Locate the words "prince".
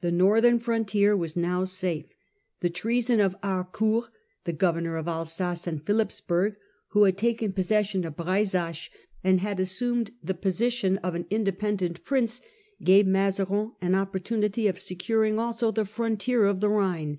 12.04-12.40